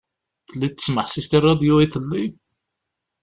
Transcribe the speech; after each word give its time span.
Telliḍ 0.47 0.71
tesmeḥsiseḍ 0.73 1.33
i 1.37 1.39
rradyu 1.39 1.75
iḍelli? 1.83 2.23